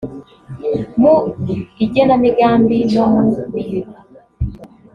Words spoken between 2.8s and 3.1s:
no